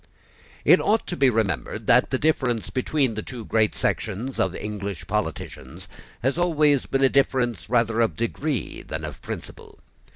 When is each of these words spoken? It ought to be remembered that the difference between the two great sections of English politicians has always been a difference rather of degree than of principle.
It 0.65 0.81
ought 0.81 1.05
to 1.05 1.15
be 1.15 1.29
remembered 1.29 1.85
that 1.85 2.09
the 2.09 2.17
difference 2.17 2.71
between 2.71 3.13
the 3.13 3.21
two 3.21 3.45
great 3.45 3.75
sections 3.75 4.39
of 4.39 4.55
English 4.55 5.05
politicians 5.05 5.87
has 6.23 6.39
always 6.39 6.87
been 6.87 7.03
a 7.03 7.07
difference 7.07 7.69
rather 7.69 8.01
of 8.01 8.15
degree 8.15 8.81
than 8.81 9.05
of 9.05 9.21
principle. 9.21 9.77